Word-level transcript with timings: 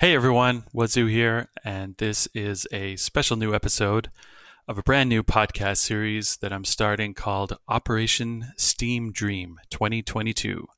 Hey 0.00 0.14
everyone, 0.14 0.62
Wazoo 0.72 1.06
here, 1.06 1.48
and 1.64 1.96
this 1.96 2.28
is 2.32 2.68
a 2.70 2.94
special 2.94 3.36
new 3.36 3.52
episode 3.52 4.12
of 4.68 4.78
a 4.78 4.82
brand 4.84 5.08
new 5.08 5.24
podcast 5.24 5.78
series 5.78 6.36
that 6.36 6.52
I'm 6.52 6.64
starting 6.64 7.14
called 7.14 7.58
Operation 7.66 8.52
Steam 8.56 9.10
Dream 9.10 9.58
2022. 9.70 10.68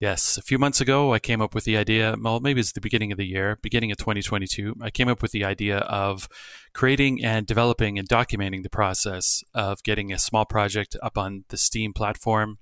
Yes, 0.00 0.36
a 0.36 0.42
few 0.42 0.58
months 0.58 0.82
ago, 0.82 1.14
I 1.14 1.18
came 1.18 1.40
up 1.40 1.54
with 1.54 1.64
the 1.64 1.78
idea, 1.78 2.14
well, 2.20 2.40
maybe 2.40 2.60
it's 2.60 2.72
the 2.72 2.82
beginning 2.82 3.10
of 3.10 3.16
the 3.16 3.26
year, 3.26 3.58
beginning 3.62 3.90
of 3.90 3.96
2022, 3.96 4.74
I 4.82 4.90
came 4.90 5.08
up 5.08 5.22
with 5.22 5.32
the 5.32 5.46
idea 5.46 5.78
of 5.78 6.28
creating 6.74 7.24
and 7.24 7.46
developing 7.46 7.98
and 7.98 8.06
documenting 8.06 8.62
the 8.62 8.68
process 8.68 9.42
of 9.54 9.82
getting 9.82 10.12
a 10.12 10.18
small 10.18 10.44
project 10.44 10.94
up 11.02 11.16
on 11.16 11.44
the 11.48 11.56
Steam 11.56 11.94
platform. 11.94 12.58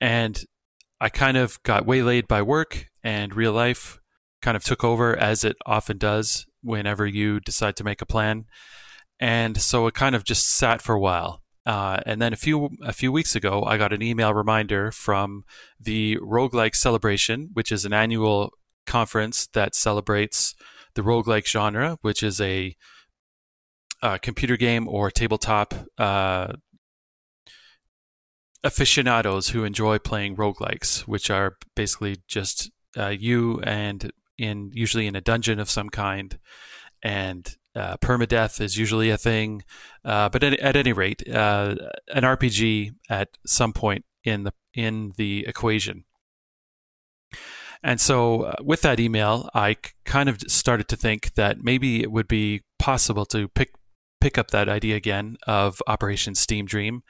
And 0.00 0.44
I 1.00 1.08
kind 1.08 1.36
of 1.36 1.60
got 1.64 1.84
waylaid 1.84 2.28
by 2.28 2.42
work 2.42 2.86
and 3.02 3.34
real 3.34 3.52
life 3.52 3.98
kind 4.42 4.56
of 4.56 4.64
took 4.64 4.84
over 4.84 5.16
as 5.16 5.44
it 5.44 5.56
often 5.64 5.98
does 5.98 6.46
whenever 6.62 7.06
you 7.06 7.40
decide 7.40 7.76
to 7.76 7.84
make 7.84 8.02
a 8.02 8.06
plan. 8.06 8.44
And 9.18 9.60
so 9.60 9.86
it 9.86 9.94
kind 9.94 10.14
of 10.14 10.24
just 10.24 10.50
sat 10.50 10.82
for 10.82 10.94
a 10.94 11.00
while. 11.00 11.42
Uh, 11.64 12.00
and 12.04 12.20
then 12.20 12.32
a 12.32 12.36
few 12.36 12.70
a 12.82 12.92
few 12.92 13.12
weeks 13.12 13.36
ago, 13.36 13.62
I 13.62 13.78
got 13.78 13.92
an 13.92 14.02
email 14.02 14.34
reminder 14.34 14.90
from 14.90 15.44
the 15.78 16.16
Roguelike 16.16 16.74
Celebration, 16.74 17.50
which 17.52 17.70
is 17.70 17.84
an 17.84 17.92
annual 17.92 18.50
conference 18.84 19.46
that 19.54 19.76
celebrates 19.76 20.54
the 20.94 21.02
roguelike 21.02 21.46
genre, 21.46 21.98
which 22.02 22.22
is 22.22 22.40
a, 22.40 22.74
a 24.02 24.18
computer 24.18 24.56
game 24.56 24.88
or 24.88 25.10
tabletop 25.10 25.72
uh, 25.98 26.52
aficionados 28.64 29.50
who 29.50 29.64
enjoy 29.64 29.98
playing 29.98 30.36
roguelikes, 30.36 31.00
which 31.02 31.30
are 31.30 31.56
basically 31.74 32.16
just 32.28 32.70
uh, 32.96 33.08
you 33.08 33.60
and 33.60 34.12
in 34.38 34.70
usually 34.72 35.06
in 35.06 35.16
a 35.16 35.20
dungeon 35.20 35.58
of 35.58 35.70
some 35.70 35.88
kind, 35.88 36.38
and 37.02 37.56
uh, 37.74 37.96
permadeath 37.98 38.60
is 38.60 38.76
usually 38.76 39.10
a 39.10 39.18
thing. 39.18 39.62
Uh, 40.04 40.28
but 40.28 40.42
at, 40.42 40.58
at, 40.58 40.76
any 40.76 40.92
rate, 40.92 41.28
uh, 41.28 41.74
an 42.08 42.22
RPG 42.22 42.94
at 43.08 43.28
some 43.46 43.72
point 43.72 44.04
in 44.24 44.44
the 44.44 44.52
in 44.74 45.12
the 45.16 45.46
equation. 45.46 46.04
And 47.82 48.00
so, 48.00 48.42
uh, 48.42 48.54
with 48.62 48.82
that 48.82 49.00
email, 49.00 49.48
I 49.54 49.76
kind 50.04 50.28
of 50.28 50.40
started 50.42 50.86
to 50.88 50.96
think 50.96 51.34
that 51.34 51.62
maybe 51.62 52.02
it 52.02 52.12
would 52.12 52.28
be 52.28 52.62
possible 52.78 53.26
to 53.26 53.48
pick 53.48 53.72
pick 54.20 54.38
up 54.38 54.52
that 54.52 54.68
idea 54.68 54.94
again 54.94 55.36
of 55.48 55.82
Operation 55.88 56.36
Steam 56.36 56.64
Dream 56.64 57.02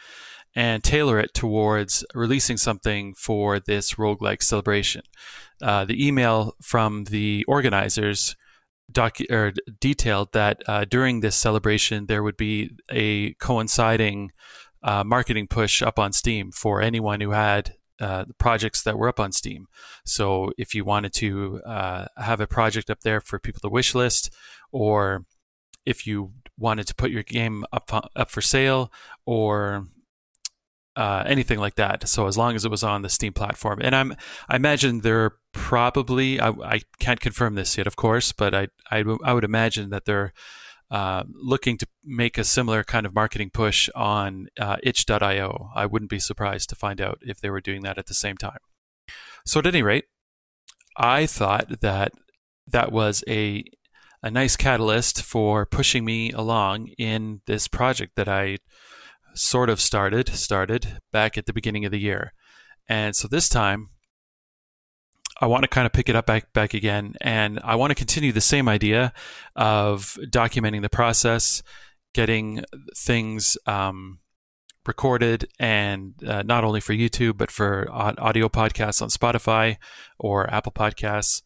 and 0.54 0.84
tailor 0.84 1.18
it 1.18 1.32
towards 1.34 2.04
releasing 2.14 2.56
something 2.56 3.14
for 3.14 3.58
this 3.58 3.94
roguelike 3.94 4.42
celebration. 4.42 5.02
Uh, 5.62 5.84
the 5.84 6.06
email 6.06 6.54
from 6.60 7.04
the 7.04 7.44
organizers 7.48 8.36
docu- 8.90 9.30
or 9.30 9.52
detailed 9.80 10.32
that 10.32 10.62
uh, 10.66 10.84
during 10.84 11.20
this 11.20 11.36
celebration 11.36 12.06
there 12.06 12.22
would 12.22 12.36
be 12.36 12.70
a 12.90 13.32
coinciding 13.34 14.30
uh, 14.82 15.04
marketing 15.04 15.46
push 15.46 15.82
up 15.82 15.98
on 15.98 16.12
Steam 16.12 16.50
for 16.50 16.82
anyone 16.82 17.20
who 17.20 17.30
had 17.30 17.74
uh, 18.00 18.24
projects 18.38 18.82
that 18.82 18.98
were 18.98 19.08
up 19.08 19.20
on 19.20 19.30
Steam. 19.30 19.68
So 20.04 20.50
if 20.58 20.74
you 20.74 20.84
wanted 20.84 21.12
to 21.14 21.60
uh, 21.64 22.06
have 22.16 22.40
a 22.40 22.46
project 22.46 22.90
up 22.90 23.00
there 23.00 23.20
for 23.20 23.38
people 23.38 23.60
to 23.60 23.68
wish 23.68 23.94
list, 23.94 24.34
or 24.72 25.24
if 25.86 26.06
you 26.06 26.32
wanted 26.58 26.86
to 26.88 26.94
put 26.94 27.10
your 27.10 27.22
game 27.22 27.64
up 27.72 27.90
up 28.16 28.30
for 28.30 28.40
sale, 28.40 28.92
or 29.24 29.86
uh, 30.96 31.24
anything 31.26 31.58
like 31.58 31.76
that. 31.76 32.08
So 32.08 32.26
as 32.26 32.36
long 32.36 32.54
as 32.54 32.64
it 32.64 32.70
was 32.70 32.84
on 32.84 33.02
the 33.02 33.08
Steam 33.08 33.32
platform, 33.32 33.80
and 33.82 33.94
I'm 33.94 34.14
I 34.48 34.56
imagine 34.56 35.00
they're 35.00 35.32
probably 35.52 36.40
I, 36.40 36.50
I 36.50 36.80
can't 36.98 37.20
confirm 37.20 37.54
this 37.54 37.76
yet, 37.78 37.86
of 37.86 37.96
course, 37.96 38.32
but 38.32 38.54
I 38.54 38.68
I, 38.90 39.04
I 39.24 39.32
would 39.32 39.44
imagine 39.44 39.90
that 39.90 40.04
they're 40.04 40.32
uh, 40.90 41.24
looking 41.32 41.78
to 41.78 41.86
make 42.04 42.36
a 42.36 42.44
similar 42.44 42.84
kind 42.84 43.06
of 43.06 43.14
marketing 43.14 43.50
push 43.50 43.88
on 43.94 44.48
uh, 44.60 44.76
itch.io. 44.82 45.70
I 45.74 45.86
wouldn't 45.86 46.10
be 46.10 46.18
surprised 46.18 46.68
to 46.68 46.74
find 46.74 47.00
out 47.00 47.18
if 47.22 47.40
they 47.40 47.48
were 47.48 47.62
doing 47.62 47.82
that 47.82 47.96
at 47.96 48.06
the 48.06 48.14
same 48.14 48.36
time. 48.36 48.58
So 49.46 49.60
at 49.60 49.66
any 49.66 49.82
rate, 49.82 50.04
I 50.96 51.24
thought 51.24 51.80
that 51.80 52.12
that 52.66 52.92
was 52.92 53.24
a 53.26 53.64
a 54.22 54.30
nice 54.30 54.56
catalyst 54.56 55.22
for 55.22 55.66
pushing 55.66 56.04
me 56.04 56.30
along 56.30 56.88
in 56.98 57.40
this 57.46 57.66
project 57.66 58.14
that 58.16 58.28
I 58.28 58.58
sort 59.34 59.70
of 59.70 59.80
started 59.80 60.28
started 60.28 61.00
back 61.12 61.38
at 61.38 61.46
the 61.46 61.52
beginning 61.52 61.84
of 61.84 61.90
the 61.90 62.00
year. 62.00 62.32
And 62.88 63.14
so 63.14 63.28
this 63.28 63.48
time 63.48 63.90
I 65.40 65.46
want 65.46 65.62
to 65.62 65.68
kind 65.68 65.86
of 65.86 65.92
pick 65.92 66.08
it 66.08 66.16
up 66.16 66.26
back 66.26 66.52
back 66.52 66.74
again 66.74 67.14
and 67.20 67.58
I 67.64 67.74
want 67.74 67.90
to 67.90 67.94
continue 67.94 68.32
the 68.32 68.40
same 68.40 68.68
idea 68.68 69.12
of 69.56 70.16
documenting 70.30 70.82
the 70.82 70.88
process, 70.88 71.62
getting 72.14 72.64
things 72.96 73.56
um, 73.66 74.20
recorded 74.86 75.48
and 75.58 76.14
uh, 76.26 76.42
not 76.42 76.64
only 76.64 76.80
for 76.80 76.92
YouTube 76.92 77.36
but 77.38 77.50
for 77.50 77.88
audio 77.90 78.48
podcasts 78.48 79.02
on 79.02 79.08
Spotify 79.08 79.76
or 80.18 80.52
Apple 80.52 80.72
Podcasts 80.72 81.42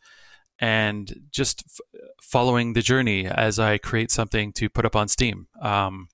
and 0.59 1.15
just 1.31 1.65
f- 1.67 2.01
following 2.23 2.73
the 2.73 2.83
journey 2.83 3.27
as 3.27 3.59
I 3.59 3.79
create 3.79 4.11
something 4.11 4.53
to 4.55 4.69
put 4.69 4.87
up 4.87 4.97
on 4.97 5.09
Steam. 5.09 5.49
Um, 5.61 6.09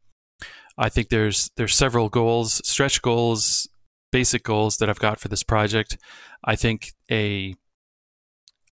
I 0.78 0.88
think 0.88 1.08
there's 1.08 1.50
there's 1.56 1.74
several 1.74 2.08
goals, 2.08 2.60
stretch 2.66 3.02
goals, 3.02 3.68
basic 4.10 4.42
goals 4.44 4.76
that 4.78 4.88
I've 4.88 4.98
got 4.98 5.20
for 5.20 5.28
this 5.28 5.42
project. 5.42 5.98
I 6.44 6.56
think 6.56 6.92
a 7.10 7.54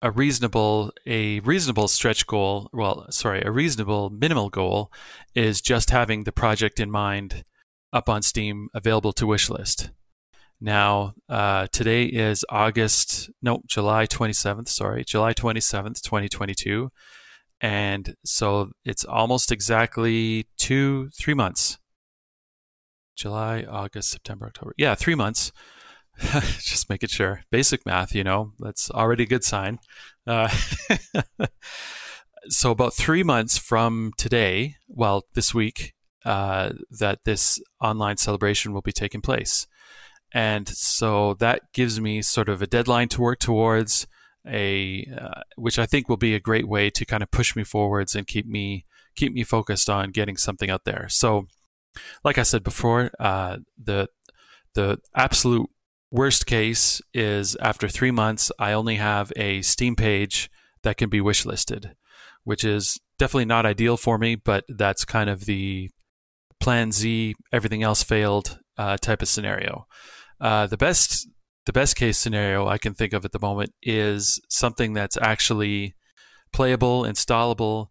a 0.02 0.10
reasonable 0.10 0.92
a 1.06 1.40
reasonable 1.40 1.88
stretch 1.88 2.26
goal, 2.26 2.70
well, 2.72 3.06
sorry, 3.10 3.42
a 3.44 3.50
reasonable 3.50 4.10
minimal 4.10 4.48
goal 4.48 4.90
is 5.34 5.60
just 5.60 5.90
having 5.90 6.24
the 6.24 6.32
project 6.32 6.80
in 6.80 6.90
mind 6.90 7.44
up 7.92 8.08
on 8.08 8.22
Steam 8.22 8.68
available 8.74 9.12
to 9.14 9.26
wishlist. 9.26 9.90
Now, 10.60 11.14
uh, 11.28 11.68
today 11.72 12.04
is 12.04 12.44
August, 12.50 13.30
no, 13.40 13.62
July 13.66 14.06
27th, 14.06 14.68
sorry, 14.68 15.04
July 15.04 15.32
27th, 15.32 16.02
2022. 16.02 16.90
And 17.62 18.14
so 18.24 18.70
it's 18.84 19.04
almost 19.04 19.52
exactly 19.52 20.46
two, 20.58 21.08
three 21.14 21.34
months 21.34 21.78
July, 23.20 23.64
August, 23.68 24.10
September, 24.10 24.46
October. 24.46 24.74
Yeah, 24.76 24.94
three 24.94 25.14
months. 25.14 25.52
Just 26.18 26.88
make 26.88 27.02
it 27.02 27.10
sure. 27.10 27.42
Basic 27.50 27.84
math, 27.86 28.14
you 28.14 28.24
know, 28.24 28.52
that's 28.58 28.90
already 28.90 29.24
a 29.24 29.26
good 29.28 29.44
sign. 29.44 29.78
Uh, 30.26 30.48
so, 32.48 32.70
about 32.70 32.94
three 32.94 33.22
months 33.22 33.58
from 33.58 34.12
today, 34.16 34.76
well, 34.88 35.24
this 35.34 35.54
week, 35.54 35.94
uh, 36.24 36.70
that 36.90 37.20
this 37.24 37.60
online 37.80 38.16
celebration 38.16 38.72
will 38.72 38.82
be 38.82 38.92
taking 38.92 39.20
place. 39.20 39.66
And 40.32 40.68
so 40.68 41.34
that 41.34 41.72
gives 41.72 42.00
me 42.00 42.22
sort 42.22 42.48
of 42.48 42.62
a 42.62 42.66
deadline 42.66 43.08
to 43.08 43.20
work 43.20 43.40
towards, 43.40 44.06
a 44.46 45.06
uh, 45.20 45.42
which 45.56 45.78
I 45.78 45.86
think 45.86 46.08
will 46.08 46.16
be 46.16 46.34
a 46.34 46.40
great 46.40 46.68
way 46.68 46.88
to 46.90 47.04
kind 47.04 47.22
of 47.22 47.30
push 47.30 47.56
me 47.56 47.64
forwards 47.64 48.14
and 48.14 48.26
keep 48.26 48.46
me 48.46 48.86
keep 49.16 49.32
me 49.32 49.42
focused 49.42 49.90
on 49.90 50.10
getting 50.10 50.36
something 50.36 50.70
out 50.70 50.84
there. 50.84 51.06
So 51.08 51.48
like 52.24 52.38
I 52.38 52.42
said 52.42 52.62
before, 52.62 53.10
uh, 53.18 53.58
the 53.82 54.08
the 54.74 54.98
absolute 55.14 55.68
worst 56.10 56.46
case 56.46 57.00
is 57.14 57.56
after 57.56 57.88
three 57.88 58.10
months, 58.10 58.52
I 58.58 58.72
only 58.72 58.96
have 58.96 59.32
a 59.36 59.62
Steam 59.62 59.96
page 59.96 60.50
that 60.82 60.96
can 60.96 61.08
be 61.08 61.20
wishlisted, 61.20 61.92
which 62.44 62.64
is 62.64 63.00
definitely 63.18 63.44
not 63.46 63.66
ideal 63.66 63.96
for 63.96 64.18
me, 64.18 64.34
but 64.34 64.64
that's 64.68 65.04
kind 65.04 65.28
of 65.28 65.44
the 65.46 65.90
plan 66.60 66.92
Z, 66.92 67.34
everything 67.52 67.82
else 67.82 68.02
failed 68.02 68.58
uh, 68.76 68.96
type 68.96 69.22
of 69.22 69.28
scenario. 69.28 69.86
Uh, 70.40 70.66
the 70.66 70.76
best 70.76 71.28
the 71.66 71.72
best 71.72 71.96
case 71.96 72.18
scenario 72.18 72.66
I 72.66 72.78
can 72.78 72.94
think 72.94 73.12
of 73.12 73.24
at 73.24 73.32
the 73.32 73.38
moment 73.38 73.72
is 73.82 74.40
something 74.48 74.94
that's 74.94 75.18
actually 75.20 75.94
playable, 76.52 77.02
installable 77.02 77.88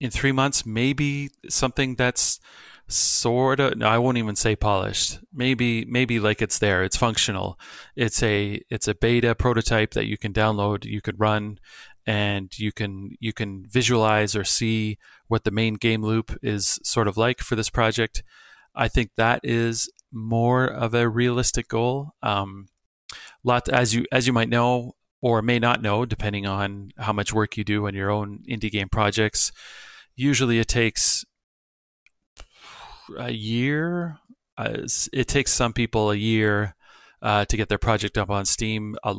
in 0.00 0.10
three 0.10 0.32
months. 0.32 0.64
Maybe 0.64 1.30
something 1.48 1.96
that's 1.96 2.40
sort 2.88 3.60
of 3.60 3.78
no, 3.78 3.86
I 3.86 3.98
won't 3.98 4.18
even 4.18 4.36
say 4.36 4.56
polished. 4.56 5.18
Maybe 5.32 5.84
maybe 5.84 6.20
like 6.20 6.42
it's 6.42 6.58
there, 6.58 6.82
it's 6.82 6.96
functional. 6.96 7.58
It's 7.96 8.22
a 8.22 8.62
it's 8.70 8.88
a 8.88 8.94
beta 8.94 9.34
prototype 9.34 9.92
that 9.92 10.06
you 10.06 10.18
can 10.18 10.32
download, 10.32 10.84
you 10.84 11.00
could 11.00 11.20
run 11.20 11.58
and 12.06 12.56
you 12.58 12.72
can 12.72 13.16
you 13.20 13.32
can 13.32 13.66
visualize 13.68 14.36
or 14.36 14.44
see 14.44 14.98
what 15.28 15.44
the 15.44 15.50
main 15.50 15.74
game 15.74 16.02
loop 16.02 16.36
is 16.42 16.78
sort 16.82 17.08
of 17.08 17.16
like 17.16 17.40
for 17.40 17.56
this 17.56 17.70
project. 17.70 18.22
I 18.74 18.88
think 18.88 19.10
that 19.16 19.40
is 19.42 19.90
more 20.12 20.66
of 20.66 20.94
a 20.94 21.08
realistic 21.08 21.68
goal. 21.68 22.12
Um, 22.22 22.68
lot 23.42 23.68
as 23.68 23.94
you 23.94 24.04
as 24.12 24.26
you 24.26 24.32
might 24.32 24.48
know 24.48 24.92
or 25.22 25.40
may 25.40 25.58
not 25.58 25.80
know, 25.80 26.04
depending 26.04 26.46
on 26.46 26.90
how 26.98 27.12
much 27.12 27.32
work 27.32 27.56
you 27.56 27.64
do 27.64 27.86
on 27.86 27.94
your 27.94 28.10
own 28.10 28.40
indie 28.46 28.70
game 28.70 28.90
projects. 28.90 29.52
Usually, 30.14 30.58
it 30.58 30.68
takes 30.68 31.24
a 33.18 33.32
year. 33.32 34.18
Uh, 34.56 34.86
it 35.12 35.28
takes 35.28 35.52
some 35.52 35.72
people 35.72 36.10
a 36.10 36.16
year 36.16 36.74
uh, 37.22 37.44
to 37.46 37.56
get 37.56 37.68
their 37.68 37.78
project 37.78 38.16
up 38.18 38.30
on 38.30 38.44
Steam. 38.44 38.96
Uh, 39.02 39.16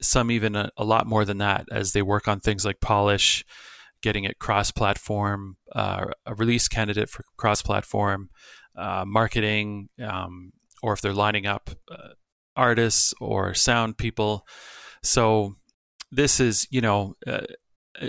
some 0.00 0.30
even 0.30 0.56
a, 0.56 0.70
a, 0.76 0.84
lot 0.84 1.06
more 1.06 1.24
than 1.24 1.38
that 1.38 1.66
as 1.70 1.92
they 1.92 2.02
work 2.02 2.28
on 2.28 2.40
things 2.40 2.64
like 2.64 2.80
polish, 2.80 3.44
getting 4.02 4.24
it 4.24 4.38
cross-platform, 4.38 5.56
uh, 5.74 6.06
a 6.26 6.34
release 6.34 6.68
candidate 6.68 7.08
for 7.08 7.24
cross-platform, 7.36 8.28
uh, 8.76 9.04
marketing, 9.06 9.88
um, 10.02 10.52
or 10.82 10.92
if 10.92 11.00
they're 11.00 11.12
lining 11.14 11.46
up 11.46 11.70
uh, 11.90 12.08
artists 12.56 13.14
or 13.20 13.54
sound 13.54 13.96
people. 13.96 14.46
So 15.02 15.56
this 16.10 16.40
is, 16.40 16.66
you 16.70 16.80
know, 16.80 17.14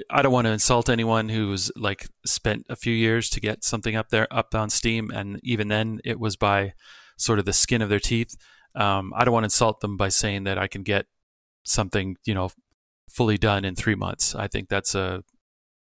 I 0.10 0.22
don't 0.22 0.32
want 0.32 0.46
to 0.46 0.52
insult 0.52 0.90
anyone 0.90 1.30
who's 1.30 1.72
like 1.76 2.08
spent 2.26 2.66
a 2.70 2.76
few 2.76 2.94
years 2.94 3.30
to 3.32 3.40
get 3.40 3.64
something 3.64 3.96
up 3.96 4.10
there, 4.10 4.28
up 4.32 4.54
on 4.54 4.70
Steam, 4.70 5.12
and 5.12 5.40
even 5.44 5.68
then 5.68 6.00
it 6.04 6.20
was 6.20 6.36
by 6.36 6.74
sort 7.18 7.40
of 7.40 7.46
the 7.46 7.54
skin 7.54 7.82
of 7.82 7.90
their 7.90 8.00
teeth. 8.00 8.36
Um, 8.76 9.14
I 9.16 9.24
don't 9.24 9.34
want 9.34 9.44
to 9.44 9.48
insult 9.48 9.80
them 9.80 9.98
by 9.98 10.10
saying 10.10 10.44
that 10.44 10.58
I 10.58 10.68
can 10.68 10.84
get 10.84 11.06
something, 11.64 12.18
you 12.26 12.34
know, 12.34 12.50
fully 13.10 13.38
done 13.38 13.66
in 13.66 13.76
three 13.76 13.96
months. 13.96 14.36
I 14.36 14.48
think 14.48 14.70
that's 14.70 14.94
a 14.94 15.24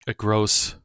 a 0.07 0.15
gross 0.15 0.77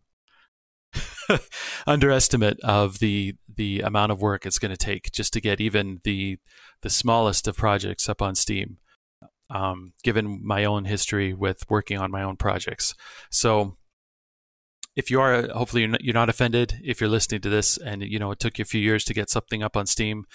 underestimate 1.88 2.60
of 2.62 3.00
the 3.00 3.36
the 3.54 3.82
amount 3.82 4.12
of 4.12 4.22
work 4.22 4.46
it's 4.46 4.60
going 4.60 4.72
to 4.72 4.78
take 4.78 5.12
just 5.12 5.34
to 5.34 5.42
get 5.42 5.62
even 5.62 6.02
the 6.04 6.38
the 6.82 6.90
smallest 6.90 7.48
of 7.48 7.56
projects 7.56 8.10
up 8.10 8.22
on 8.22 8.36
Steam. 8.36 8.78
Um, 9.54 9.94
given 10.02 10.40
my 10.42 10.64
own 10.64 10.86
history 10.86 11.34
with 11.34 11.70
working 11.70 11.98
on 11.98 12.10
my 12.10 12.24
own 12.24 12.38
projects, 12.38 12.96
so 13.30 13.78
if 14.96 15.10
you 15.10 15.22
are, 15.22 15.48
hopefully 15.50 15.82
you're 15.82 15.92
not, 15.92 16.04
you're 16.04 16.14
not 16.14 16.30
offended 16.30 16.80
if 16.84 17.00
you're 17.00 17.10
listening 17.10 17.42
to 17.42 17.50
this, 17.50 17.78
and 17.78 18.02
you 18.02 18.20
know 18.20 18.32
it 18.32 18.40
took 18.40 18.58
you 18.58 18.64
a 18.64 18.66
few 18.66 18.82
years 18.82 19.04
to 19.06 19.14
get 19.14 19.30
something 19.30 19.64
up 19.64 19.78
on 19.78 19.86
Steam. 19.86 20.26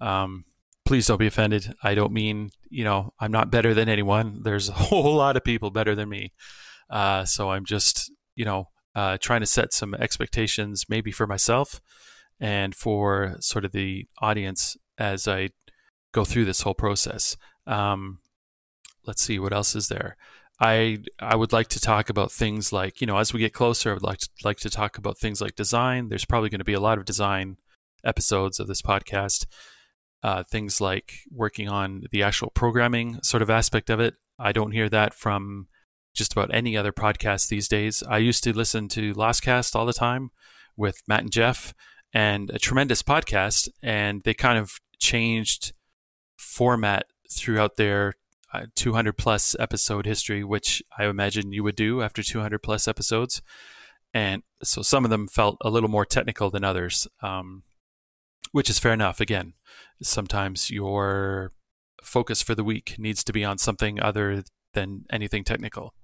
Um, 0.00 0.44
please 0.84 1.06
don't 1.06 1.18
be 1.18 1.26
offended. 1.26 1.74
I 1.82 1.94
don't 1.94 2.12
mean 2.12 2.50
you 2.68 2.84
know 2.84 3.12
I'm 3.18 3.32
not 3.32 3.50
better 3.50 3.74
than 3.74 3.88
anyone. 3.88 4.40
There's 4.42 4.68
a 4.68 4.72
whole 4.88 5.14
lot 5.14 5.36
of 5.36 5.44
people 5.44 5.70
better 5.70 5.94
than 5.94 6.08
me, 6.08 6.32
uh, 6.90 7.24
so 7.24 7.50
I'm 7.50 7.64
just 7.64 8.10
you 8.34 8.44
know 8.44 8.68
uh, 8.94 9.18
trying 9.20 9.40
to 9.40 9.46
set 9.46 9.72
some 9.72 9.94
expectations 9.94 10.86
maybe 10.88 11.12
for 11.12 11.26
myself 11.26 11.80
and 12.40 12.74
for 12.74 13.36
sort 13.40 13.64
of 13.64 13.72
the 13.72 14.06
audience 14.20 14.76
as 14.98 15.28
I 15.28 15.50
go 16.12 16.24
through 16.24 16.46
this 16.46 16.62
whole 16.62 16.74
process. 16.74 17.36
Um, 17.66 18.18
let's 19.06 19.22
see 19.22 19.38
what 19.38 19.52
else 19.52 19.74
is 19.74 19.88
there. 19.88 20.16
I 20.60 20.98
I 21.18 21.36
would 21.36 21.52
like 21.52 21.68
to 21.68 21.80
talk 21.80 22.10
about 22.10 22.32
things 22.32 22.72
like 22.72 23.00
you 23.00 23.06
know 23.06 23.16
as 23.16 23.32
we 23.32 23.40
get 23.40 23.54
closer, 23.54 23.90
I 23.90 23.94
would 23.94 24.02
like 24.02 24.18
to 24.18 24.28
like 24.44 24.58
to 24.58 24.70
talk 24.70 24.98
about 24.98 25.18
things 25.18 25.40
like 25.40 25.56
design. 25.56 26.08
There's 26.08 26.26
probably 26.26 26.50
going 26.50 26.60
to 26.60 26.64
be 26.64 26.74
a 26.74 26.80
lot 26.80 26.98
of 26.98 27.04
design 27.04 27.56
episodes 28.04 28.60
of 28.60 28.66
this 28.66 28.82
podcast. 28.82 29.46
Uh, 30.22 30.42
things 30.42 30.82
like 30.82 31.14
working 31.30 31.66
on 31.68 32.02
the 32.10 32.22
actual 32.22 32.50
programming 32.50 33.18
sort 33.22 33.42
of 33.42 33.48
aspect 33.48 33.88
of 33.88 34.00
it. 34.00 34.14
I 34.38 34.52
don't 34.52 34.72
hear 34.72 34.90
that 34.90 35.14
from 35.14 35.68
just 36.14 36.32
about 36.32 36.52
any 36.52 36.76
other 36.76 36.92
podcast 36.92 37.48
these 37.48 37.68
days. 37.68 38.02
I 38.02 38.18
used 38.18 38.44
to 38.44 38.52
listen 38.52 38.88
to 38.88 39.14
Lostcast 39.14 39.74
all 39.74 39.86
the 39.86 39.94
time 39.94 40.30
with 40.76 41.02
Matt 41.06 41.20
and 41.20 41.32
Geoff, 41.32 41.72
and 42.12 42.50
a 42.50 42.58
tremendous 42.58 43.02
podcast. 43.02 43.68
And 43.82 44.22
they 44.24 44.34
kind 44.34 44.58
of 44.58 44.80
changed 44.98 45.72
format 46.36 47.06
throughout 47.30 47.76
their 47.76 48.14
uh, 48.52 48.66
200 48.74 49.16
plus 49.16 49.54
episode 49.58 50.06
history, 50.06 50.42
which 50.44 50.82
I 50.98 51.06
imagine 51.06 51.52
you 51.52 51.62
would 51.62 51.76
do 51.76 52.02
after 52.02 52.22
200 52.22 52.58
plus 52.60 52.88
episodes. 52.88 53.42
And 54.12 54.42
so 54.62 54.82
some 54.82 55.04
of 55.04 55.10
them 55.10 55.28
felt 55.28 55.56
a 55.60 55.70
little 55.70 55.88
more 55.88 56.04
technical 56.04 56.50
than 56.50 56.64
others, 56.64 57.06
um, 57.22 57.62
which 58.52 58.68
is 58.68 58.78
fair 58.78 58.92
enough. 58.92 59.20
Again, 59.20 59.54
sometimes 60.02 60.70
your 60.70 61.52
focus 62.02 62.42
for 62.42 62.54
the 62.54 62.64
week 62.64 62.96
needs 62.98 63.22
to 63.24 63.32
be 63.32 63.44
on 63.44 63.58
something 63.58 64.00
other 64.00 64.42
than 64.74 65.04
anything 65.10 65.44
technical. 65.44 65.94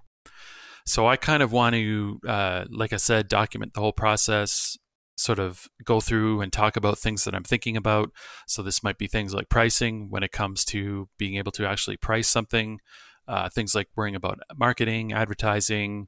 So 0.85 1.05
I 1.05 1.17
kind 1.17 1.43
of 1.43 1.51
want 1.51 1.75
to, 1.75 2.19
uh, 2.25 2.65
like 2.69 2.93
I 2.93 2.97
said, 2.97 3.27
document 3.27 3.73
the 3.73 3.81
whole 3.81 3.91
process, 3.91 4.77
sort 5.17 5.39
of 5.39 5.67
go 5.83 5.99
through 5.99 6.41
and 6.41 6.53
talk 6.53 6.77
about 6.77 6.97
things 6.97 7.23
that 7.25 7.35
I'm 7.35 7.43
thinking 7.43 7.75
about. 7.75 8.11
So 8.45 8.61
this 8.61 8.83
might 8.83 8.97
be 8.97 9.07
things 9.07 9.33
like 9.33 9.49
pricing 9.49 10.09
when 10.09 10.23
it 10.23 10.31
comes 10.31 10.63
to 10.65 11.09
being 11.17 11.35
able 11.35 11.51
to 11.53 11.67
actually 11.67 11.97
price 11.97 12.29
something, 12.29 12.79
uh, 13.27 13.49
things 13.49 13.75
like 13.75 13.87
worrying 13.95 14.15
about 14.15 14.39
marketing, 14.55 15.11
advertising, 15.11 16.07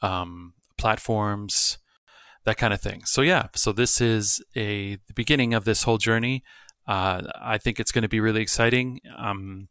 um, 0.00 0.54
platforms, 0.78 1.78
that 2.44 2.56
kind 2.56 2.72
of 2.72 2.80
thing. 2.80 3.04
So 3.04 3.20
yeah, 3.20 3.48
so 3.54 3.72
this 3.72 4.00
is 4.00 4.42
a 4.56 4.94
the 4.94 5.14
beginning 5.14 5.52
of 5.52 5.64
this 5.64 5.82
whole 5.82 5.98
journey. 5.98 6.42
Uh, 6.86 7.22
I 7.40 7.58
think 7.58 7.78
it's 7.78 7.92
going 7.92 8.02
to 8.02 8.08
be 8.08 8.20
really 8.20 8.40
exciting. 8.40 9.00
Um, 9.18 9.68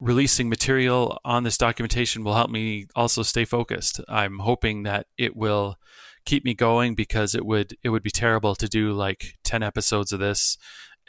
releasing 0.00 0.48
material 0.48 1.20
on 1.24 1.44
this 1.44 1.56
documentation 1.58 2.24
will 2.24 2.34
help 2.34 2.50
me 2.50 2.86
also 2.96 3.22
stay 3.22 3.44
focused. 3.44 4.00
I'm 4.08 4.40
hoping 4.40 4.82
that 4.84 5.06
it 5.16 5.36
will 5.36 5.76
keep 6.24 6.44
me 6.44 6.54
going 6.54 6.94
because 6.94 7.34
it 7.34 7.44
would 7.44 7.76
it 7.82 7.90
would 7.90 8.02
be 8.02 8.10
terrible 8.10 8.54
to 8.54 8.68
do 8.68 8.92
like 8.92 9.34
10 9.44 9.62
episodes 9.62 10.12
of 10.12 10.20
this 10.20 10.56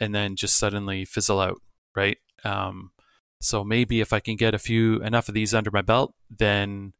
and 0.00 0.14
then 0.14 0.36
just 0.36 0.56
suddenly 0.56 1.04
fizzle 1.04 1.40
out, 1.40 1.60
right? 1.94 2.18
Um, 2.44 2.90
so 3.40 3.64
maybe 3.64 4.00
if 4.00 4.12
I 4.12 4.20
can 4.20 4.36
get 4.36 4.54
a 4.54 4.58
few 4.58 5.02
enough 5.02 5.28
of 5.28 5.34
these 5.34 5.54
under 5.54 5.70
my 5.70 5.82
belt, 5.82 6.14
then 6.30 6.92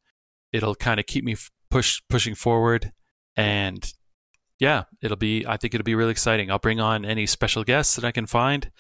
it'll 0.53 0.75
kind 0.75 1.01
of 1.01 1.07
keep 1.07 1.25
me 1.25 1.37
push 1.71 2.01
pushing 2.09 2.35
forward 2.35 2.93
and 3.37 3.93
yeah, 4.61 4.85
it'll 5.03 5.17
be 5.17 5.45
I 5.47 5.57
think 5.57 5.75
it'll 5.75 5.85
be 5.85 5.95
really 5.95 6.13
exciting. 6.13 6.51
I'll 6.51 6.59
bring 6.59 6.81
on 6.81 7.05
any 7.05 7.27
special 7.27 7.65
guests 7.65 7.97
that 7.97 8.05
I 8.05 8.13
can 8.13 8.27
find 8.27 8.71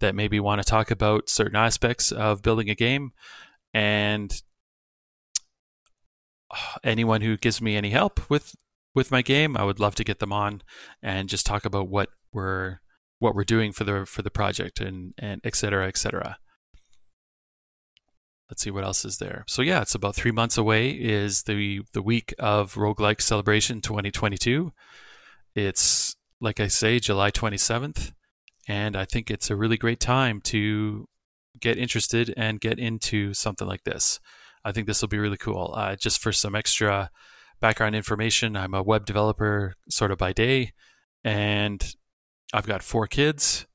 that 0.00 0.14
maybe 0.14 0.40
want 0.40 0.60
to 0.60 0.68
talk 0.68 0.90
about 0.90 1.30
certain 1.30 1.56
aspects 1.56 2.12
of 2.12 2.42
building 2.42 2.68
a 2.68 2.74
game 2.74 3.12
and 3.72 4.42
anyone 6.84 7.22
who 7.22 7.36
gives 7.36 7.60
me 7.60 7.76
any 7.76 7.90
help 7.90 8.28
with 8.28 8.54
with 8.94 9.10
my 9.10 9.22
game 9.22 9.56
i 9.56 9.64
would 9.64 9.80
love 9.80 9.94
to 9.94 10.04
get 10.04 10.18
them 10.18 10.32
on 10.32 10.62
and 11.02 11.28
just 11.28 11.46
talk 11.46 11.64
about 11.64 11.88
what 11.88 12.08
we're 12.32 12.80
what 13.18 13.34
we're 13.34 13.44
doing 13.44 13.72
for 13.72 13.84
the 13.84 14.04
for 14.06 14.22
the 14.22 14.30
project 14.30 14.80
and 14.80 15.14
and 15.18 15.40
et 15.44 15.54
cetera 15.54 15.86
et 15.86 15.96
cetera 15.96 16.38
let's 18.50 18.62
see 18.62 18.70
what 18.70 18.84
else 18.84 19.04
is 19.04 19.18
there 19.18 19.44
so 19.46 19.62
yeah 19.62 19.80
it's 19.80 19.94
about 19.94 20.14
three 20.14 20.32
months 20.32 20.58
away 20.58 20.90
is 20.90 21.44
the 21.44 21.80
the 21.92 22.02
week 22.02 22.34
of 22.38 22.74
roguelike 22.74 23.20
celebration 23.20 23.80
2022 23.80 24.72
it's 25.54 26.16
like 26.40 26.60
i 26.60 26.66
say 26.66 26.98
july 26.98 27.30
27th 27.30 28.12
and 28.68 28.96
I 28.96 29.04
think 29.04 29.30
it's 29.30 29.50
a 29.50 29.56
really 29.56 29.76
great 29.76 30.00
time 30.00 30.40
to 30.42 31.08
get 31.60 31.78
interested 31.78 32.32
and 32.36 32.60
get 32.60 32.78
into 32.78 33.34
something 33.34 33.66
like 33.66 33.84
this. 33.84 34.20
I 34.64 34.72
think 34.72 34.86
this 34.86 35.00
will 35.00 35.08
be 35.08 35.18
really 35.18 35.36
cool. 35.36 35.74
Uh, 35.76 35.96
just 35.96 36.20
for 36.20 36.32
some 36.32 36.54
extra 36.54 37.10
background 37.62 37.94
information, 37.94 38.56
I'm 38.56 38.74
a 38.74 38.82
web 38.82 39.06
developer 39.06 39.74
sort 39.88 40.10
of 40.10 40.18
by 40.18 40.32
day, 40.32 40.72
and 41.24 41.94
I've 42.52 42.66
got 42.66 42.82
four 42.82 43.06
kids. 43.06 43.66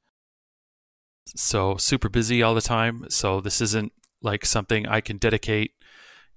So 1.36 1.78
super 1.78 2.10
busy 2.10 2.44
all 2.44 2.54
the 2.54 2.62
time. 2.62 3.06
So 3.10 3.42
this 3.42 3.62
isn't 3.62 3.94
like 4.22 4.46
something 4.46 4.88
I 4.88 5.02
can 5.02 5.18
dedicate, 5.18 5.72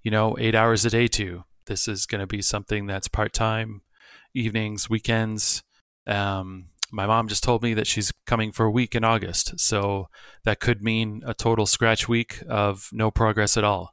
you 0.03 0.11
know, 0.11 0.37
eight 0.39 0.55
hours 0.55 0.85
a 0.85 0.91
day 0.91 1.09
to. 1.09 1.45
This 1.67 1.89
is 1.89 2.07
going 2.07 2.21
to 2.21 2.27
be 2.27 2.41
something 2.41 2.87
that's 2.87 3.09
part 3.09 3.33
time, 3.33 3.83
evenings, 4.33 4.89
weekends. 4.89 5.63
Um, 6.07 6.69
my 6.93 7.07
mom 7.07 7.29
just 7.29 7.45
told 7.45 7.63
me 7.63 7.75
that 7.75 7.87
she's 7.87 8.13
coming 8.27 8.53
for 8.53 8.67
a 8.67 8.71
week 8.71 8.95
in 8.95 9.05
August. 9.05 9.59
So 9.59 10.09
that 10.45 10.61
could 10.61 10.83
mean 10.83 11.23
a 11.27 11.35
total 11.35 11.67
scratch 11.67 12.09
week 12.09 12.43
of 12.49 12.89
no 12.93 13.11
progress 13.11 13.57
at 13.57 13.65
all. 13.65 13.91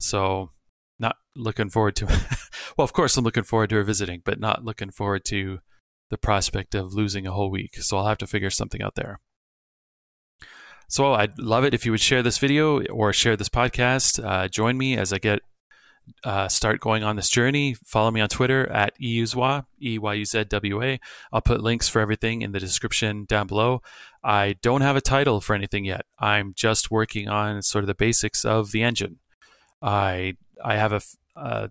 So 0.00 0.50
not 0.98 1.16
looking 1.36 1.70
forward 1.70 1.96
to 1.96 2.06
well, 2.76 2.84
of 2.84 2.92
course 2.92 3.16
I'm 3.16 3.24
looking 3.24 3.44
forward 3.44 3.70
to 3.70 3.76
her 3.76 3.84
visiting, 3.84 4.22
but 4.24 4.40
not 4.40 4.64
looking 4.64 4.90
forward 4.90 5.24
to 5.26 5.58
the 6.10 6.18
prospect 6.18 6.74
of 6.74 6.94
losing 6.94 7.26
a 7.26 7.32
whole 7.32 7.50
week. 7.50 7.76
So 7.76 7.98
I'll 7.98 8.06
have 8.06 8.18
to 8.18 8.26
figure 8.26 8.50
something 8.50 8.82
out 8.82 8.94
there. 8.94 9.20
So 10.88 11.12
I'd 11.12 11.38
love 11.38 11.64
it 11.64 11.74
if 11.74 11.84
you 11.84 11.92
would 11.92 12.00
share 12.00 12.22
this 12.22 12.38
video 12.38 12.82
or 12.86 13.12
share 13.12 13.36
this 13.36 13.50
podcast. 13.50 14.24
Uh, 14.24 14.48
join 14.48 14.78
me 14.78 14.96
as 14.96 15.12
I 15.12 15.18
get 15.18 15.40
uh, 16.24 16.48
start 16.48 16.80
going 16.80 17.04
on 17.04 17.16
this 17.16 17.28
journey, 17.28 17.76
follow 17.84 18.10
me 18.10 18.20
on 18.20 18.28
Twitter 18.28 18.66
at 18.70 18.98
eyuzwa, 18.98 19.64
E 19.82 19.98
Y 19.98 20.14
U 20.14 20.24
Z 20.24 20.44
W 20.44 20.82
A. 20.82 20.98
I'll 21.32 21.42
put 21.42 21.62
links 21.62 21.88
for 21.88 22.00
everything 22.00 22.42
in 22.42 22.52
the 22.52 22.58
description 22.58 23.26
down 23.26 23.46
below. 23.46 23.82
I 24.24 24.56
don't 24.62 24.80
have 24.80 24.96
a 24.96 25.00
title 25.02 25.40
for 25.40 25.54
anything 25.54 25.84
yet. 25.84 26.06
I'm 26.18 26.54
just 26.56 26.90
working 26.90 27.28
on 27.28 27.62
sort 27.62 27.84
of 27.84 27.86
the 27.88 27.94
basics 27.94 28.44
of 28.44 28.72
the 28.72 28.82
engine. 28.82 29.18
I 29.80 30.36
I 30.64 30.76
have 30.76 30.92
a 30.92 31.00
uh, 31.36 31.68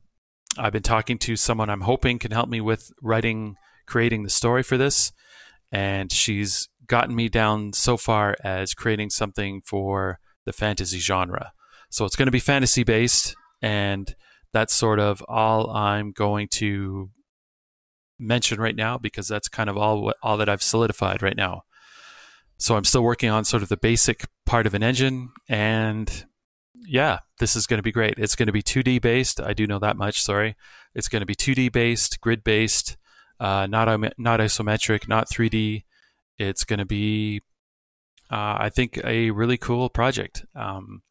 I've 0.58 0.74
been 0.74 0.84
talking 0.84 1.17
to 1.20 1.36
someone 1.36 1.70
I'm 1.70 1.82
hoping 1.82 2.20
can 2.20 2.32
help 2.32 2.50
me 2.50 2.62
with 2.62 2.91
writing, 3.01 3.58
creating 3.86 4.24
the 4.24 4.29
story 4.29 4.63
for 4.63 4.77
this, 4.77 5.12
and 5.72 6.12
she's 6.12 6.70
gotten 6.88 7.15
me 7.15 7.29
down 7.29 7.74
so 7.74 7.98
far 7.98 8.36
as 8.44 8.74
creating 8.74 9.10
something 9.10 9.62
for 9.62 10.20
the 10.46 10.53
fantasy 10.53 11.00
genre. 11.00 11.51
So 11.89 12.06
it's 12.06 12.15
going 12.15 12.27
to 12.27 12.32
be 12.32 12.39
fantasy 12.39 12.84
based 12.84 13.36
and 13.62 14.15
that's 14.53 14.74
sort 14.74 15.00
of 15.00 15.24
all 15.27 15.70
I'm 15.70 16.12
going 16.12 16.48
to 16.53 17.10
mention 18.20 18.60
right 18.60 18.75
now 18.75 18.98
because 18.98 19.27
that's 19.27 19.48
kind 19.48 19.70
of 19.70 19.77
all 19.77 20.13
all 20.24 20.38
that 20.38 20.50
I've 20.50 20.63
solidified 20.63 21.22
right 21.22 21.36
now. 21.36 21.63
So 22.58 22.75
I'm 22.75 22.86
still 22.86 23.03
working 23.03 23.29
on 23.29 23.46
sort 23.46 23.62
of 23.62 23.70
the 23.70 23.77
basic 23.77 24.25
part 24.46 24.65
of 24.65 24.74
an 24.74 24.82
engine 24.82 25.29
and 25.48 26.25
yeah, 26.86 27.20
this 27.40 27.56
is 27.56 27.68
going 27.68 27.78
to 27.78 27.84
be 27.84 27.92
great. 27.92 28.16
It's 28.18 28.36
going 28.36 28.48
to 28.48 28.54
be 28.54 28.64
2D 28.64 29.02
based. 29.02 29.42
I 29.42 29.54
do 29.54 29.68
know 29.68 29.80
that 29.80 29.98
much. 29.98 30.22
Sorry, 30.22 30.56
it's 30.94 31.08
going 31.08 31.22
to 31.22 31.26
be 31.26 31.36
2D 31.36 31.72
based, 31.72 32.22
grid 32.22 32.44
based, 32.44 32.98
uh, 33.40 33.68
not 33.68 33.88
not 34.18 34.40
isometric, 34.40 35.08
not 35.08 35.30
3D. 35.30 35.84
It's 36.38 36.64
going 36.64 36.80
to 36.80 36.86
be, 36.86 37.42
uh, 38.32 38.58
I 38.60 38.70
think, 38.70 39.00
a 39.04 39.32
really 39.32 39.58
cool 39.58 39.90
project. 39.90 40.46
Um, 40.56 41.02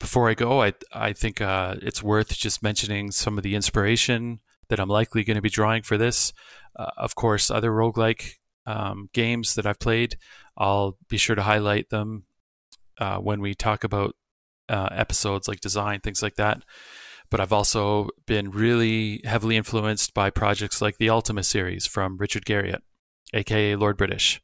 before 0.00 0.28
I 0.28 0.34
go, 0.34 0.62
I 0.62 0.74
I 0.92 1.12
think 1.12 1.40
uh, 1.40 1.76
it's 1.80 2.02
worth 2.02 2.36
just 2.36 2.62
mentioning 2.62 3.10
some 3.10 3.38
of 3.38 3.44
the 3.44 3.54
inspiration 3.54 4.40
that 4.68 4.80
I'm 4.80 4.88
likely 4.88 5.24
going 5.24 5.36
to 5.36 5.42
be 5.42 5.50
drawing 5.50 5.82
for 5.82 5.96
this. 5.96 6.32
Uh, 6.76 6.90
of 6.96 7.14
course, 7.14 7.50
other 7.50 7.70
roguelike 7.70 8.34
um, 8.66 9.08
games 9.12 9.54
that 9.54 9.66
I've 9.66 9.78
played, 9.78 10.16
I'll 10.56 10.96
be 11.08 11.18
sure 11.18 11.36
to 11.36 11.42
highlight 11.42 11.90
them 11.90 12.24
uh, 12.98 13.18
when 13.18 13.40
we 13.40 13.54
talk 13.54 13.84
about 13.84 14.16
uh, 14.68 14.88
episodes 14.92 15.48
like 15.48 15.60
design, 15.60 16.00
things 16.00 16.22
like 16.22 16.36
that. 16.36 16.62
But 17.30 17.40
I've 17.40 17.52
also 17.52 18.10
been 18.26 18.50
really 18.50 19.20
heavily 19.24 19.56
influenced 19.56 20.14
by 20.14 20.30
projects 20.30 20.80
like 20.80 20.98
the 20.98 21.10
Ultima 21.10 21.42
series 21.42 21.86
from 21.86 22.16
Richard 22.18 22.44
Garriott, 22.44 22.82
aka 23.32 23.76
Lord 23.76 23.96
British. 23.96 24.40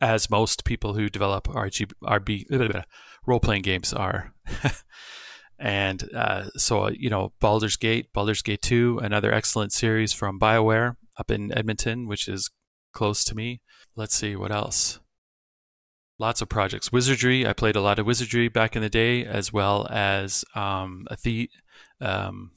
As 0.00 0.30
most 0.30 0.64
people 0.64 0.94
who 0.94 1.08
develop 1.08 1.48
RG, 1.48 1.92
RB, 2.04 2.84
role 3.26 3.40
playing 3.40 3.62
games 3.62 3.92
are. 3.92 4.32
and 5.58 6.08
uh, 6.14 6.44
so, 6.56 6.88
you 6.88 7.10
know, 7.10 7.32
Baldur's 7.40 7.76
Gate, 7.76 8.12
Baldur's 8.12 8.42
Gate 8.42 8.62
2, 8.62 9.00
another 9.02 9.32
excellent 9.32 9.72
series 9.72 10.12
from 10.12 10.38
BioWare 10.38 10.94
up 11.18 11.30
in 11.30 11.56
Edmonton, 11.56 12.06
which 12.06 12.28
is 12.28 12.48
close 12.92 13.24
to 13.24 13.34
me. 13.34 13.60
Let's 13.96 14.14
see, 14.14 14.36
what 14.36 14.52
else? 14.52 15.00
Lots 16.18 16.42
of 16.42 16.48
projects. 16.48 16.92
Wizardry, 16.92 17.46
I 17.46 17.52
played 17.52 17.76
a 17.76 17.80
lot 17.80 17.98
of 17.98 18.06
Wizardry 18.06 18.48
back 18.48 18.74
in 18.76 18.82
the 18.82 18.90
day, 18.90 19.24
as 19.24 19.52
well 19.52 19.86
as 19.90 20.44
um, 20.54 21.06
a 21.10 21.16
the 21.22 21.50
um, 22.00 22.52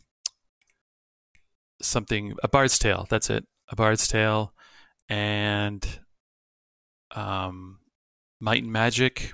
something 1.81 2.35
a 2.43 2.47
Bard's 2.47 2.79
Tale. 2.79 3.07
That's 3.09 3.29
it, 3.29 3.45
a 3.69 3.75
Bard's 3.75 4.07
Tale, 4.07 4.53
and 5.09 5.99
um, 7.15 7.79
Might 8.39 8.63
and 8.63 8.71
Magic. 8.71 9.33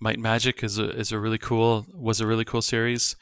Might 0.00 0.14
and 0.14 0.22
Magic 0.22 0.62
is 0.62 0.78
a 0.78 0.90
is 0.90 1.12
a 1.12 1.18
really 1.18 1.38
cool 1.38 1.86
was 1.92 2.20
a 2.20 2.26
really 2.26 2.44
cool 2.44 2.62
series. 2.62 3.16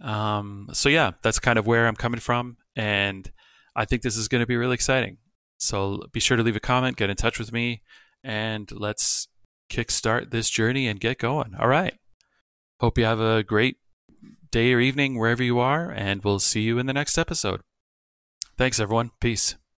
Um, 0.00 0.68
so 0.72 0.88
yeah, 0.88 1.12
that's 1.22 1.38
kind 1.38 1.58
of 1.58 1.66
where 1.66 1.86
I'm 1.86 1.96
coming 1.96 2.20
from, 2.20 2.58
and 2.76 3.30
I 3.74 3.84
think 3.84 4.02
this 4.02 4.16
is 4.16 4.28
going 4.28 4.40
to 4.40 4.46
be 4.46 4.56
really 4.56 4.74
exciting. 4.74 5.18
So 5.58 6.02
be 6.12 6.18
sure 6.18 6.36
to 6.36 6.42
leave 6.42 6.56
a 6.56 6.60
comment, 6.60 6.96
get 6.96 7.08
in 7.08 7.16
touch 7.16 7.38
with 7.38 7.52
me 7.52 7.82
and 8.22 8.70
let's 8.72 9.28
kickstart 9.70 10.30
this 10.30 10.50
journey 10.50 10.86
and 10.86 11.00
get 11.00 11.18
going. 11.18 11.54
All 11.58 11.68
right. 11.68 11.94
Hope 12.80 12.98
you 12.98 13.04
have 13.04 13.20
a 13.20 13.42
great 13.42 13.76
day 14.50 14.72
or 14.72 14.80
evening 14.80 15.18
wherever 15.18 15.42
you 15.42 15.58
are, 15.58 15.90
and 15.90 16.22
we'll 16.22 16.38
see 16.38 16.62
you 16.62 16.78
in 16.78 16.86
the 16.86 16.92
next 16.92 17.16
episode. 17.16 17.62
Thanks, 18.58 18.78
everyone. 18.78 19.12
Peace. 19.20 19.56